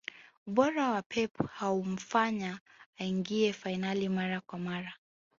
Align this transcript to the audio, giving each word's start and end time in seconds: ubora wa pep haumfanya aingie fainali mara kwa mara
ubora 0.47 0.81
wa 0.93 1.01
pep 1.11 1.33
haumfanya 1.57 2.59
aingie 2.99 3.53
fainali 3.53 4.09
mara 4.09 4.41
kwa 4.41 4.59
mara 4.59 4.93